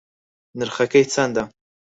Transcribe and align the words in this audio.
نرخەکەی 0.59 1.05
چەندە 1.13 1.43